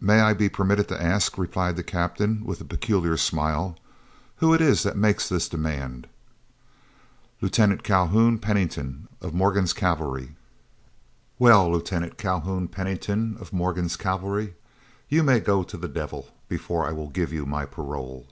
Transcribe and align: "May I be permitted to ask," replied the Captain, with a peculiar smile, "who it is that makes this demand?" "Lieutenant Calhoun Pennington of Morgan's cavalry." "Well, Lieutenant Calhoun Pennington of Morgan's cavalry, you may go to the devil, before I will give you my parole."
"May 0.00 0.22
I 0.22 0.32
be 0.32 0.48
permitted 0.48 0.88
to 0.88 0.98
ask," 1.02 1.36
replied 1.36 1.76
the 1.76 1.82
Captain, 1.82 2.42
with 2.42 2.58
a 2.62 2.64
peculiar 2.64 3.18
smile, 3.18 3.76
"who 4.36 4.54
it 4.54 4.62
is 4.62 4.82
that 4.82 4.96
makes 4.96 5.28
this 5.28 5.46
demand?" 5.46 6.06
"Lieutenant 7.42 7.82
Calhoun 7.82 8.38
Pennington 8.38 9.08
of 9.20 9.34
Morgan's 9.34 9.74
cavalry." 9.74 10.36
"Well, 11.38 11.70
Lieutenant 11.70 12.16
Calhoun 12.16 12.68
Pennington 12.68 13.36
of 13.38 13.52
Morgan's 13.52 13.98
cavalry, 13.98 14.54
you 15.10 15.22
may 15.22 15.38
go 15.38 15.62
to 15.62 15.76
the 15.76 15.86
devil, 15.86 16.28
before 16.48 16.88
I 16.88 16.92
will 16.92 17.10
give 17.10 17.30
you 17.30 17.44
my 17.44 17.66
parole." 17.66 18.26